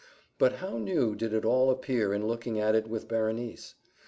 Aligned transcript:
But 0.39 0.53
how 0.53 0.79
new 0.79 1.13
did 1.15 1.31
it 1.31 1.45
all 1.45 1.69
appear 1.69 2.11
in 2.11 2.25
looking 2.25 2.59
at 2.59 2.73
it 2.73 2.87
with 2.87 3.07
Berenice! 3.07 3.75